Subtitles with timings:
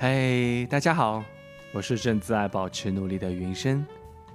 [0.00, 1.24] 嘿，大家好，
[1.72, 3.84] 我是正自爱保持努力的云深，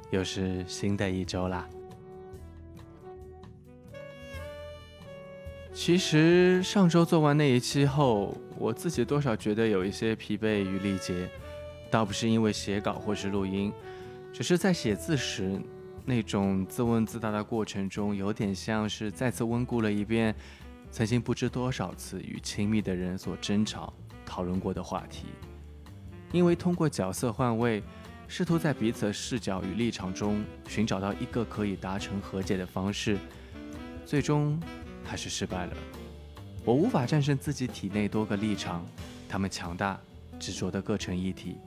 [0.09, 1.65] 又是新的一周啦。
[5.73, 11.29] 其实上周做完那一期后，我自己多少觉得有一些疲惫与力竭，
[11.89, 13.71] 倒不是因为写稿或是录音，
[14.33, 15.57] 只是在写字时
[16.03, 20.35] 那种自问自答的过程中，有点像是再次温故了一遍
[20.91, 23.93] 曾经不知多少次与亲密的人所争吵、
[24.25, 25.27] 讨论过的话题。
[26.33, 27.83] 因为通过角色换位，
[28.27, 33.19] 试图在彼此的视角与立场中寻找到一个可以达成和解的方式，
[34.03, 34.59] 最终
[35.03, 35.73] 还是失败了。
[36.65, 38.83] 我无法战胜自己体内多个立场，
[39.29, 40.01] 他们强大、
[40.39, 41.57] 执着的各成一体，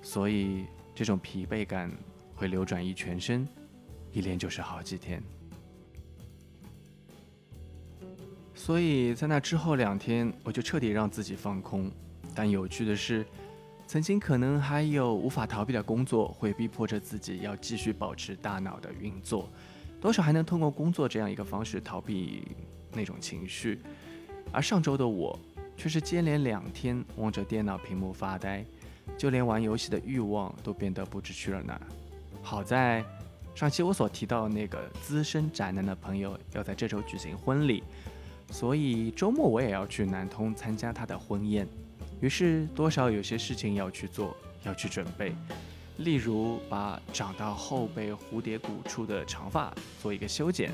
[0.00, 1.92] 所以这种疲惫感
[2.34, 3.46] 会流转于全身，
[4.10, 5.22] 一连就是好几天。
[8.54, 11.92] 所以在那之后两天，我就彻底让自己放空。
[12.34, 13.26] 但有趣的是。
[13.88, 19.48] 曾经可能还有无法逃避的工作，会逼迫着自己要继续保持大脑的运作，
[19.98, 22.46] 多少还能通过工作这样一个方式逃避
[22.92, 23.80] 那种情绪。
[24.52, 25.40] 而上周的我，
[25.74, 28.62] 却是接连两天望着电脑屏幕发呆，
[29.16, 31.80] 就连玩游戏的欲望都变得不知去了哪。
[32.42, 33.02] 好在
[33.54, 37.82] 上期我所提到那个资深宅男的朋友要在这周举行婚礼，
[38.50, 41.66] 所以周末我也要去南通参加他的婚宴。
[42.20, 45.34] 于是，多少有些事情要去做，要去准备，
[45.98, 50.72] 例如把长到后背蝴蝶骨处的长发做一个修剪，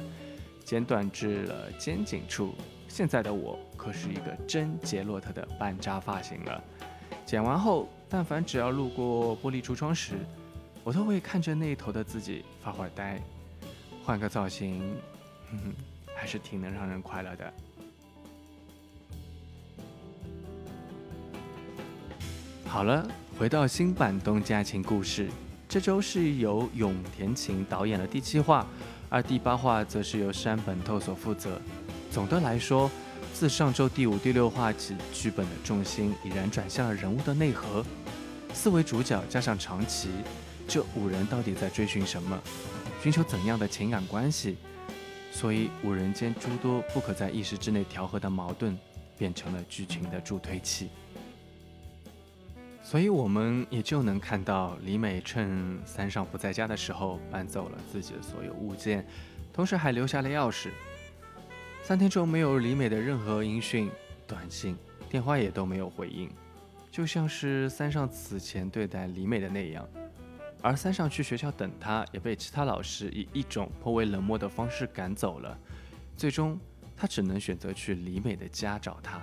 [0.64, 2.54] 剪短至了肩颈处。
[2.88, 6.62] 现在的我可是一个真杰洛特的半扎发型了。
[7.26, 10.14] 剪完后，但凡只要路过玻璃橱窗时，
[10.82, 13.20] 我都会看着那头的自己发会儿呆。
[14.04, 14.80] 换个造型，
[15.50, 15.74] 哼哼，
[16.14, 17.52] 还是挺能让人快乐的。
[22.74, 23.06] 好了，
[23.38, 25.28] 回到新版东家情故事，
[25.68, 28.66] 这周是由永田晴导演的第七话，
[29.08, 31.60] 而第八话则是由山本透所负责。
[32.10, 32.90] 总的来说，
[33.32, 37.86] 自上周第五、第六话起，剧本的重心已然转向了人物的内核。
[38.52, 40.08] 四位主角加上长崎，
[40.66, 42.36] 这五人到底在追寻什么？
[43.00, 44.56] 寻求怎样的情感关系？
[45.30, 48.76] 所以五人间诸多不可在一时之内调和的矛盾，
[49.16, 50.88] 变成了剧情的助推器。
[52.84, 59.04] 所以我们也就能看到李美趁三上不在家的时候搬走了自己的所有物件，
[59.54, 60.68] 同时还留下了钥匙。
[61.82, 63.90] 三天中没有李美的任何音讯、
[64.26, 64.76] 短信、
[65.08, 66.30] 电话也都没有回应，
[66.90, 69.88] 就像是三上此前对待李美的那样。
[70.60, 75.58] 而三上去学校等他，也被其他老师以一种颇为冷漠的方式赶走了。
[76.16, 76.60] 最终，
[76.94, 79.20] 他只能选择去李美的家找他。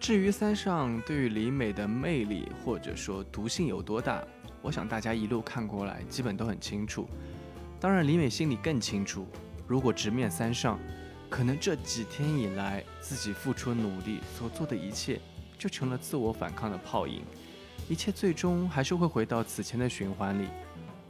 [0.00, 4.24] 至于三上对于李美的魅力或者说毒性有多大，
[4.62, 7.06] 我想大家一路看过来基本都很清楚。
[7.78, 9.28] 当然，李美心里更清楚，
[9.66, 10.80] 如果直面三上，
[11.28, 15.20] 可能这几天以来自己付出努力所做的一切，
[15.58, 17.22] 就成了自我反抗的泡影，
[17.86, 20.48] 一切最终还是会回到此前的循环里。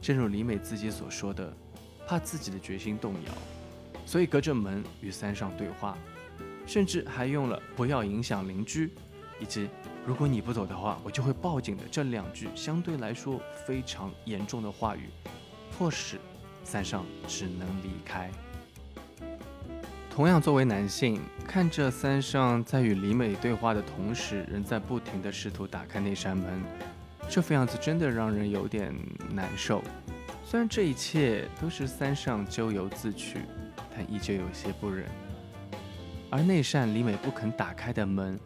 [0.01, 1.53] 正如李美自己所说的，
[2.05, 3.31] 怕自己的决心动摇，
[4.05, 5.97] 所以隔着门与三上对话。
[6.71, 8.89] 甚至还用了“不要影响邻居”
[9.41, 9.67] 以及
[10.07, 15.09] “如果你不走的话，我就会报警的”这两句相对来说非常严重的话语，
[15.77, 16.17] 迫使
[16.63, 18.31] 三上只能离开。
[20.09, 26.63] 同样，作为男性，看着三上在与李美对话的同时，仍在不停的试图打开那扇门，
[27.29, 28.95] 这副样子真的让人有点
[29.29, 29.83] 难受。
[30.45, 33.39] 虽然这一切都是三上咎由自取，
[33.93, 35.05] 但依旧有些不忍。
[36.31, 38.39] 而那扇李美不肯打开的门，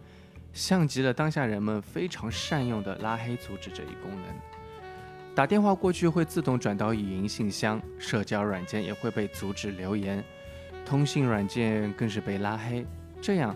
[0.51, 4.23] 像极了当下人们非常善用的拉黑阻止这一功能。
[5.35, 10.23] 打电话过去会自动转到语音信箱，社交软件也会被阻止留言，
[10.83, 12.83] 通信软件更是被拉黑。
[13.21, 13.55] 这样，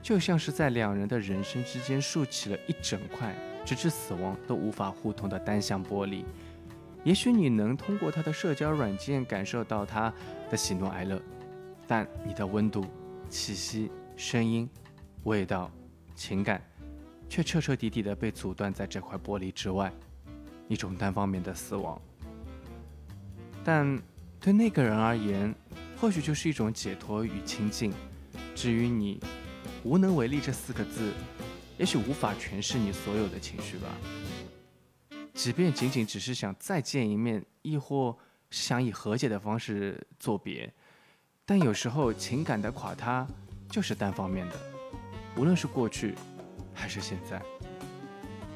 [0.00, 3.34] 就像是在两人的人生之间竖起了一整块，
[3.66, 6.24] 直至死亡都无法互通的单向玻璃。
[7.04, 10.12] 也许你能通过他的社交软件感受到他
[10.50, 11.20] 的喜怒哀乐，
[11.86, 12.86] 但你的温度。
[13.28, 14.68] 气息、声音、
[15.24, 15.70] 味道、
[16.14, 16.62] 情感，
[17.28, 19.92] 却彻彻底底的被阻断在这块玻璃之外，
[20.66, 22.00] 一种单方面的死亡。
[23.64, 24.00] 但
[24.40, 25.54] 对那个人而言，
[26.00, 27.92] 或许就是一种解脱与亲近。
[28.54, 29.20] 至于你，
[29.84, 31.12] 无能为力这四个字，
[31.76, 33.88] 也许无法诠释你所有的情绪吧。
[35.34, 38.16] 即便仅仅只是想再见一面，亦或
[38.50, 40.72] 想以和解的方式作别。
[41.48, 43.26] 但有时候情感的垮塌
[43.70, 44.54] 就是单方面的，
[45.34, 46.14] 无论是过去
[46.74, 47.40] 还是现在？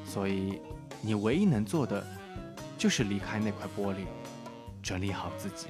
[0.05, 0.61] 所以
[1.01, 2.07] 你唯一能做的
[2.77, 4.05] 就是离开那块玻璃，
[4.83, 5.69] 整理好自己。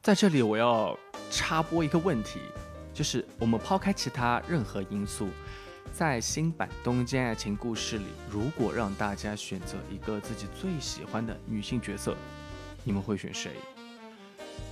[0.00, 0.98] 在这里，我要
[1.30, 2.40] 插播一个问题，
[2.94, 5.28] 就是我们抛开其他任何因素，
[5.92, 12.16] 在新版《东京爱情故事》里，如果让大家选择一个自己最喜欢的女性角色，
[12.84, 13.52] 你们会选谁？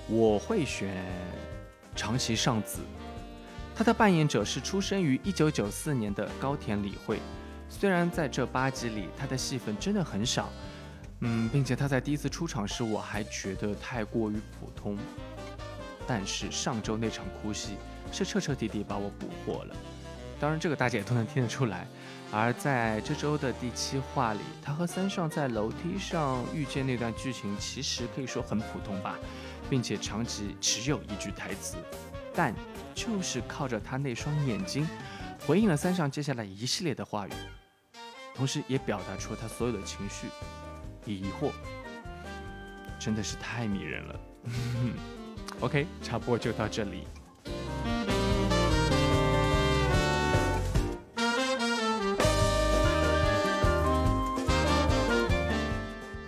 [0.09, 1.05] 我会选
[1.95, 2.81] 长崎尚子，
[3.75, 7.19] 她的扮演者是出生于一九九四年的高田理惠。
[7.69, 10.51] 虽然在这八集里，她的戏份真的很少。
[11.25, 14.99] 嗯，并且他在第一次出场时，我还觉得太过于普通。
[16.05, 17.77] 但是上周那场哭戏
[18.11, 19.77] 是彻彻底底把我捕获了。
[20.41, 21.87] 当然，这个大家也都能听得出来。
[22.33, 29.17] 而在这周的第七话里，他和三上在楼梯上遇见那段剧情，其实可以说很普通吧，
[29.73, 31.79] 并且长期持有一句台词，
[32.35, 32.55] 但
[32.95, 34.87] 就是靠着他那双眼睛，
[35.47, 37.33] 回应了三上接下来一系列的话语，
[38.35, 40.27] 同时也表达出他所有的情绪。
[41.07, 41.53] 疑惑，
[42.99, 44.21] 真的是太迷人了。
[45.61, 47.05] OK，差不多就到这里。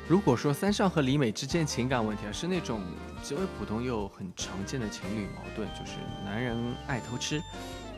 [0.07, 2.83] 如果说三少和李美之间情感问题啊，是那种
[3.23, 5.93] 极为普通又很常见的情侣矛盾，就是
[6.23, 6.55] 男人
[6.87, 7.43] 爱偷吃，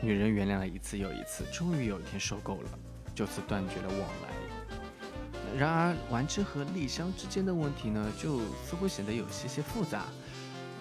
[0.01, 2.69] 女人原谅了一次又一次，终于有一天受够了，
[3.13, 5.59] 就此断绝了往来。
[5.59, 10.05] 然而，丸之和丽香之间的问题呢，就似乎显得有些些复杂。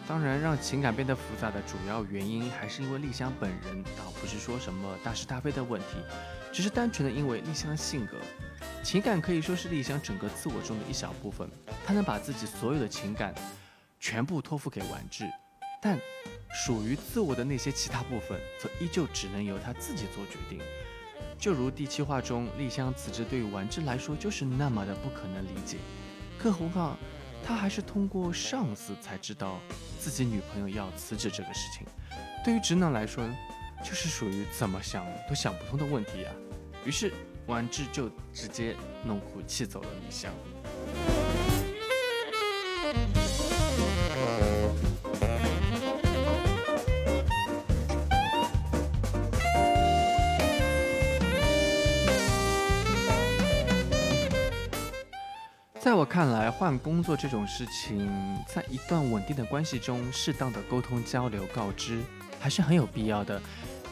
[0.08, 5.96] 当然，让情感变得复杂的主要原因，还是因为丽香本人，倒不是说什么大是大非的问题，
[6.52, 8.16] 只是单纯的因为丽香的性格。
[8.84, 11.50] 情感可以说是丽香整个自我中的一小部分，
[11.84, 13.34] 她能把自己所有的情感
[13.98, 15.24] 全部托付给丸治，
[15.82, 15.98] 但
[16.64, 20.60] 属于自我的那些其他部分，则依旧只能由她自己做决定。
[21.36, 25.78] 就如第七话中，丽香辞职对于丸治来说就是那么的不可能理解，
[26.38, 26.96] 更何况
[27.46, 29.60] 他还是通过上司才知道
[30.00, 31.86] 自己女朋友要辞职这个事情。
[32.44, 33.24] 对于直男来说，
[33.84, 36.30] 就是属于怎么想都想不通的问题呀。
[36.84, 37.14] 于是
[37.46, 40.32] 丸治就直接弄哭气走了李香。
[56.06, 58.08] 看来，换工作这种事情，
[58.46, 62.00] 在一段稳定的关系中，适当的沟通交流、告知，
[62.40, 63.42] 还是很有必要的。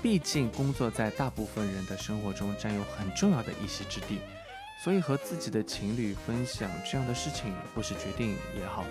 [0.00, 4.20] 毕竟，工作在大部分人的生活中占有很重要的一席之地，
[4.82, 8.84] 所以和自己的情侣分享这样的事情，或是决定也好，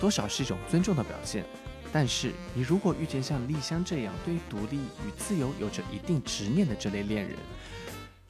[0.00, 1.44] 多少是一种尊重的表现。
[1.92, 7.36] 但是，你如果遇见像丽香这样对于独立与自由有着一定执念的这类恋人，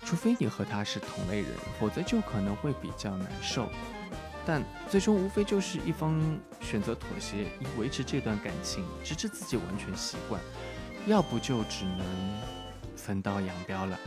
[0.04, 3.68] 除非你和他是同类人，否则就可能会比较难受。
[4.44, 6.20] 但最终无非就是一方
[6.60, 10.40] 选择妥协，以维持这段感情，直至自己完全习惯；
[11.06, 12.04] 要不就只能
[12.96, 13.98] 分道扬镳了。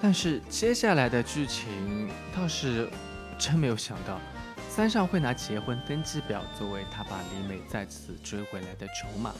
[0.00, 2.90] 但是接下来的剧情倒是
[3.38, 4.20] 真没有想到，
[4.68, 9.32] 三上会拿结婚登记表作为他把李美再次追回来的筹码，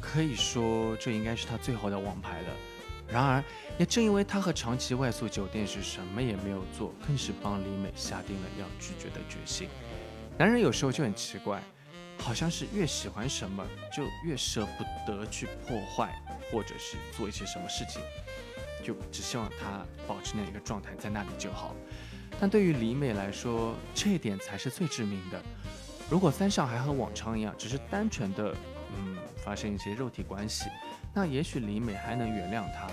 [0.00, 2.48] 可以说这应该是他最后的王牌了。
[3.06, 3.44] 然而，
[3.78, 9.68] 也正因为他和长崎外宿酒店时什么也没有做，更是帮李美下定了要拒绝的决心。
[10.38, 11.62] 男人有时候就很奇怪，
[12.18, 16.20] 好像是越喜欢什么，就越舍不得去破坏，
[16.50, 18.02] 或者是做一些什么事情，
[18.82, 21.76] 就只希望他保持那一个状态在那里就好。
[22.40, 25.40] 但对于李美来说，这一点才是最致命的。
[26.10, 28.54] 如果三上还和往常一样，只是单纯的
[28.98, 30.66] 嗯发生一些肉体关系。
[31.12, 32.88] 那也许李美还能原谅他，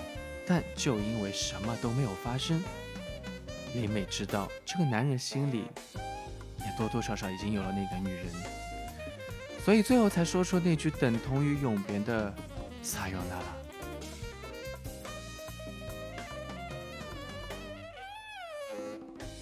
[0.46, 2.63] 但就因为什么都没有发生，
[3.74, 5.63] 李美知道这个男人心里
[6.60, 8.27] 也多多少少已经有了那个女人，
[9.63, 12.34] 所以最后才说出那句等同于永别的
[12.84, 13.43] 撒由那拉。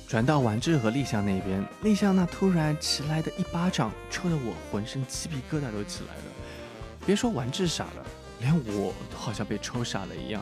[0.08, 6.24] 转到丸治和丽香那边，丽香那突然起来的一巴掌，抽得我浑身鸡皮疙瘩都起来了。
[7.06, 8.06] 别说丸治傻了。
[8.42, 10.42] 连我都好像被抽傻了一样，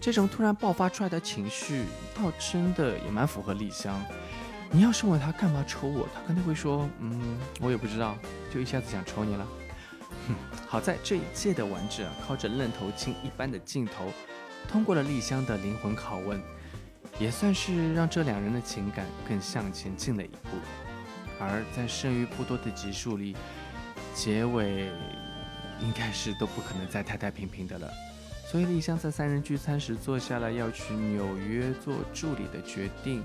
[0.00, 1.84] 这种突然爆发出来的情绪，
[2.14, 4.02] 倒真的也蛮符合丽香。
[4.70, 8.16] 你要是问他干嘛抽我，他肯定会说，嗯，我也不知道，
[8.50, 9.46] 就一下子想抽你了。
[10.28, 10.34] 哼，
[10.66, 14.10] 好在这一届的丸子啊，靠着愣头青一般的镜头，
[14.66, 16.40] 通过了丽香的灵魂拷问，
[17.18, 20.48] 也算是让这两人的情感更向前进了一步。
[21.38, 23.36] 而在剩余不多的集数里，
[24.14, 24.88] 结尾。
[25.80, 27.90] 应该是都不可能再太太平平的了。
[28.46, 33.22] 所以丽香在三人聚餐时做下了要去纽约做助理的决定。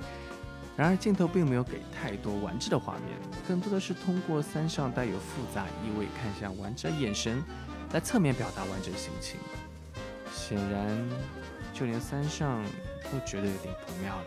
[0.78, 7.42] 然而镜头并没有给太多丸治的画面，更多的是通过三上带有复杂意味看向丸治的眼神，
[7.94, 9.40] 来侧面表达丸治的心情。
[10.34, 11.10] 显然，
[11.74, 12.62] 就连三上
[13.12, 14.26] 都觉得有点不妙了。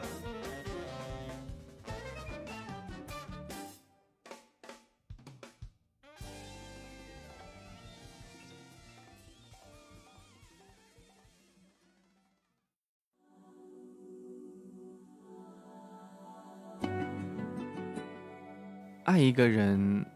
[19.18, 20.06] 爱一个人，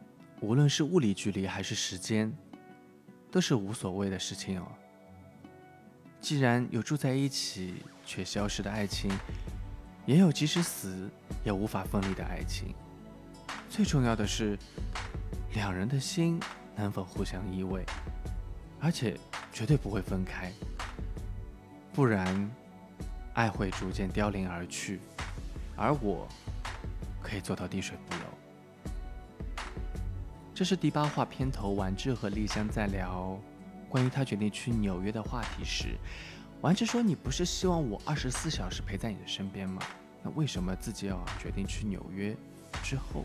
[0.41, 2.33] 无论是物理距离还是时间，
[3.33, 4.69] 都是无所谓的事情哦。
[6.21, 9.11] 既然有住在一起却消失的爱情，
[10.07, 11.11] 也有即使死
[11.45, 12.77] 也无法分离的爱情。
[13.69, 14.57] 最重要的是，
[15.55, 16.39] 两人的心
[16.77, 17.83] 能否互相依偎，
[18.79, 19.19] 而且
[19.53, 20.53] 绝对不会分开。
[21.93, 22.49] 不然，
[23.35, 25.01] 爱会逐渐凋零而去，
[25.75, 26.29] 而我
[27.21, 28.22] 可以做到滴水不漏。
[30.55, 33.39] 这是第八话片头，丸治和丽香在聊
[33.89, 35.97] 关于他决定去纽约的话题时，
[36.61, 39.83] 丸治说：“你不是希望我二十四小时陪在你的身边吗？
[40.23, 42.37] 那为什么自己要决定去纽约？”
[42.85, 43.25] 之后，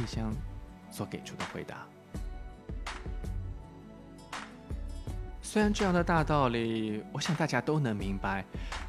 [0.00, 0.34] 丽香
[0.90, 1.86] 所给出的回答。
[5.40, 8.44] 虽然这样的大道理，我想大家都能明白，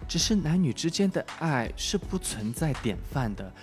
[0.07, 3.53] 只是男女之间的爱是不存在典范的，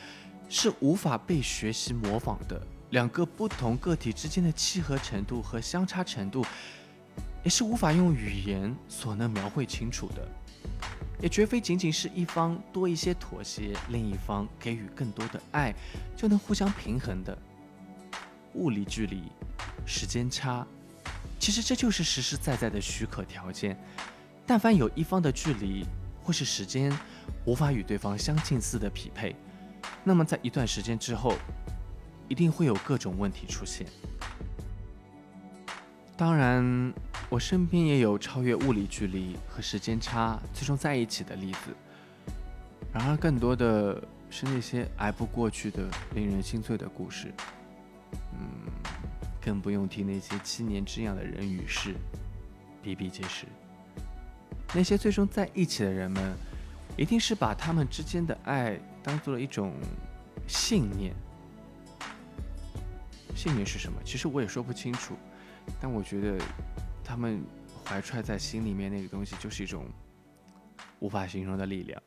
[0.49, 2.65] 是无法被学习模仿的。
[2.95, 6.47] 两个不同个体之间的契合程度和相差程度，
[7.43, 10.29] 也是无法用语言所能描绘清楚的，
[11.21, 15.75] 也绝非仅仅是一方多一些妥协，另一方给予更多的爱，
[16.17, 17.37] 就能互相平衡的。
[18.55, 19.25] 物理距离、
[19.85, 20.65] 时间差，
[21.41, 23.77] 其实这就是实实在在的许可条件。
[24.47, 25.85] 但凡有一方的距离
[26.23, 26.97] 或是时间
[27.45, 29.35] 无法与对方相近似的匹配，
[30.05, 31.35] 那么在一段时间之后。
[32.29, 33.87] 一定会有各种问题出现。
[36.17, 36.93] 当然，
[37.29, 41.75] 我身边也有超越物理距离和时间差最终在一起的例子。
[42.93, 44.01] 然而，更多的
[44.31, 45.83] 是那些挨不过去的、
[46.15, 47.33] 令人心碎的故事。
[48.33, 48.71] 嗯，
[49.43, 51.95] 更不用提那些七年之痒的人与事，
[52.81, 53.47] 比比皆是。
[54.73, 56.33] 那些最终在一起的人们，
[56.97, 59.73] 一定是把他们之间的爱当做了一种
[60.47, 61.13] 信念。
[63.45, 64.03] 信念是什么？
[64.03, 65.15] 其实我也说不清楚，
[65.79, 66.43] 但我觉得
[67.05, 67.45] 他们
[67.85, 69.87] 怀揣在心里面那个东西，就是一种
[70.99, 72.03] 无法形容的力量。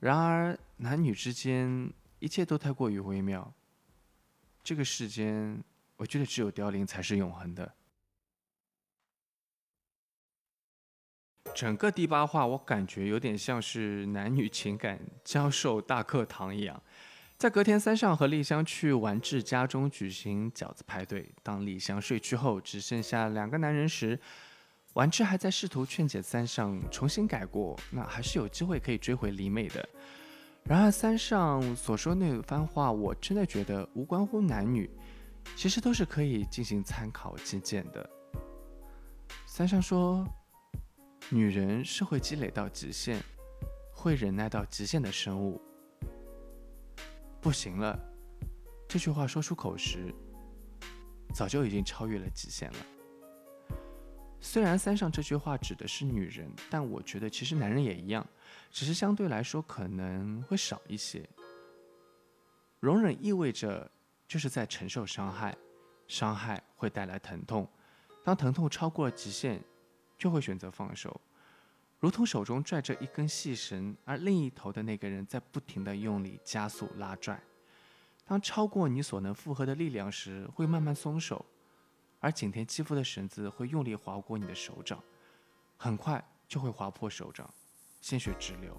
[0.00, 3.54] 然而，男女之间一切都太过于微妙。
[4.64, 5.62] 这个世间，
[5.94, 7.72] 我觉得只有凋零才是永恒的。
[11.54, 16.82] 整个第八话，我感觉有点像是男女情感教授大课堂一样。
[17.44, 21.30] 在隔天，三上和丽香去丸治家中举行饺子派对。
[21.42, 24.18] 当丽香睡去后，只剩下两个男人时，
[24.94, 29.86] 丸治还在试图劝解三上重新改过，那还是有机会可以追回李美的。
[30.62, 34.88] 然而，三上所说那番话，我真的觉得无关乎男女，
[35.54, 38.08] 其实都是可以进行参考借鉴的。
[39.44, 40.26] 三上说
[41.28, 43.22] ：“女人是会积累到极限，
[43.92, 45.60] 会忍耐到极限的生物。”
[47.44, 48.00] 不行了，
[48.88, 50.14] 这句话说出口时，
[51.34, 52.78] 早就已经超越了极限了。
[54.40, 58.26] 虽然三上这句话指的是女人，但我觉得其实男人也一样，
[58.70, 61.28] 只是相对来说可能会少一些。
[62.80, 63.90] 容忍意味着
[64.26, 65.54] 就是在承受伤害，
[66.08, 67.70] 伤害会带来疼痛，
[68.24, 69.62] 当疼痛超过了极限，
[70.16, 71.20] 就会选择放手。
[72.04, 77.42] 如同手中拽着一根细绳，而另一头的那个人在不停地用力加速拉拽。
[78.26, 81.42] 当超过你所能负荷的力量时，会慢慢松手，
[82.20, 85.02] 而紧贴肌肤的绳子会用力划过你的手掌，
[85.78, 87.48] 很快就会划破手掌，
[88.02, 88.78] 鲜血直流，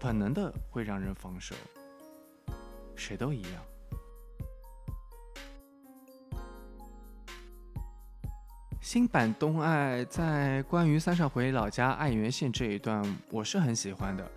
[0.00, 1.54] 本能的会让人放手。
[2.96, 3.71] 谁都一样。
[8.92, 14.30] 新版《东爱》在关于三上回老家爱媛县这一段，我是很喜欢的。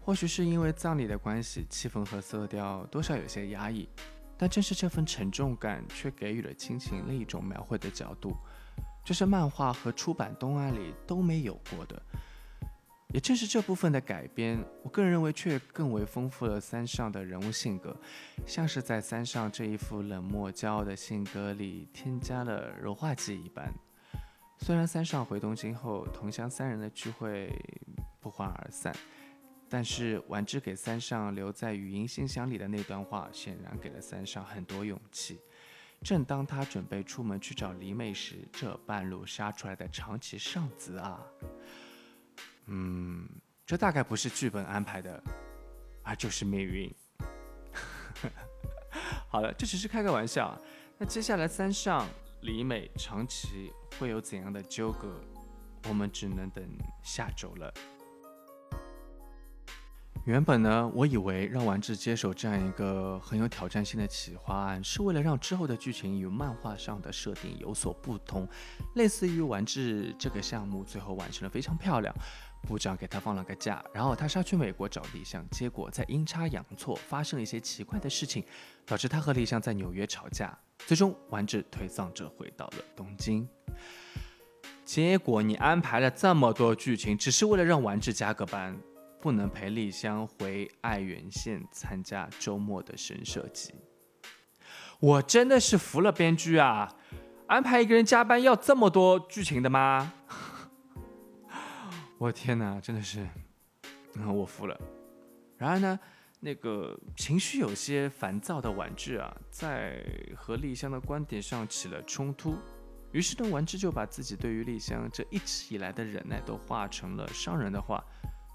[0.00, 3.88] 或许是因为葬礼的关系，气氛和色调多少有些压抑，
[4.36, 8.36] 但正是这份沉重感，却给予了亲情另一种描绘的角度，
[9.04, 12.02] 这是漫画和出版《东爱》里都没有过的。
[13.14, 17.96] 也正是这部分的改编，我个人认为却更为丰富了三上的人物性格，
[18.44, 23.72] 像是在三上这一副冷漠骄傲的性格里添加了柔化剂一般。
[24.60, 27.50] 虽然三上回东京后，同乡三人的聚会
[28.20, 28.94] 不欢而散，
[29.68, 35.40] 但是丸之给三上留在语音信箱里的那段话，显然给了三上很多勇气。
[36.02, 41.20] 正当他准备出门去找李美时，这半路杀出来的长崎尚子啊，
[42.66, 43.26] 嗯，
[43.66, 45.22] 这大概不是剧本安排的，
[46.02, 46.94] 而就是命运。
[49.28, 50.56] 好了，这只是开个玩笑。
[50.98, 52.06] 那接下来三上、
[52.42, 55.20] 李美、长崎会有怎样的纠葛，
[55.88, 56.64] 我们只能等
[57.02, 57.72] 下周了。
[60.24, 68.48] 原本呢，我以为让丸治接手这样一个很有挑战性的企划案，是为了让之后的剧情与漫画上的设定有所不同，
[68.94, 72.14] 类似于丸治这个项目最后完成的非常漂亮，
[72.62, 78.44] 部长给他放了个假，然后他杀去美国找丽香，结果在阴差阳错发生了一些奇怪的事情，
[78.86, 83.48] 导致他和丽香在纽约吵架，最终丸治推丧着回到了东京。
[84.84, 88.78] 结果你安排了这么多剧情，只是为了让丸治加个班。
[89.22, 93.74] 不能陪丽香回爱媛县参加周末的神社祭，
[94.98, 96.96] 我真的是服了编剧啊！
[97.46, 100.14] 安排一个人加班要这么多剧情的吗？
[102.20, 103.26] 我天哪，真的是，
[104.30, 104.78] 我服了。
[105.56, 105.98] 然而呢，
[106.38, 110.04] 那个情绪有些烦躁的婉治啊，在
[110.36, 112.58] 和丽香的观点上起了冲突，
[113.12, 118.04] 于是呢，婉治就把自己对于丽香这一直以来的忍耐都化成了伤人的话。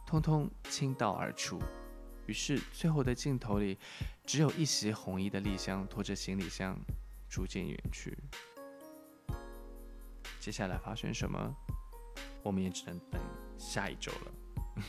[0.06, 1.60] 通通倾倒而出，
[2.28, 3.80] 于是最后的镜头里，
[4.28, 6.80] 只有一袭红衣的丽香拖着行李箱
[7.28, 8.16] 逐渐远去。
[10.40, 11.52] 接下来发生什么，
[12.46, 13.20] 我们也只能等
[13.58, 14.32] 下一周了。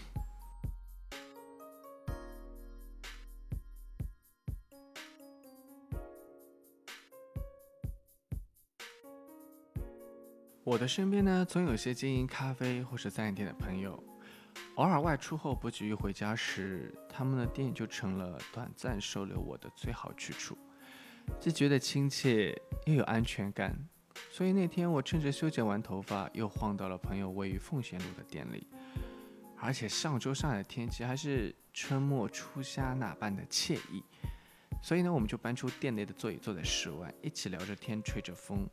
[10.62, 13.98] 我的身边呢，总有些经营咖啡或是餐饮店的朋友。
[14.74, 20.58] 偶尔外出后不急于回家时，他们的店就成了短暂收留我的最好去处，
[21.40, 23.74] 既觉得亲切又有安全感。
[24.30, 28.66] 所以那天我趁着修剪完头发，又晃到了朋友位于奉贤路的店里。
[29.58, 34.04] 而且上周上海的天气还是春末初夏那般的惬意，
[34.82, 38.68] 所以呢，我们就搬出店内的座椅，坐在室外，一起聊着天，吹着风，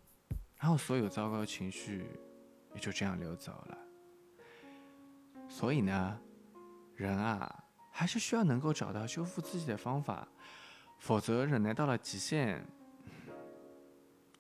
[0.58, 2.06] 然后所有糟糕的情绪
[2.75, 3.77] 也就这样流走了。
[5.47, 6.19] 所以呢，
[6.95, 10.27] 人啊，还是需要能够找到修复自己的方法，
[10.99, 12.65] 否则忍耐到了极限，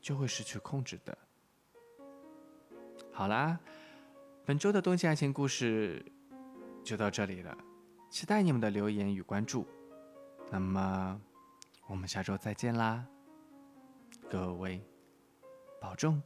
[0.03, 1.17] 就会失去控制的。
[3.13, 3.57] 好啦，
[4.45, 6.05] 本周的冬季爱情故事
[6.83, 7.57] 就到这里了，
[8.09, 9.65] 期待你们的留言与关注。
[10.51, 11.21] 那么，
[11.87, 13.07] 我们下周再见啦，
[14.29, 14.85] 各位，
[15.79, 16.21] 保重。